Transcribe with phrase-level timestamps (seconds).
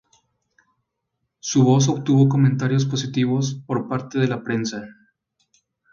[1.41, 4.83] Su voz obtuvo comentarios positivos por parte de la prensa.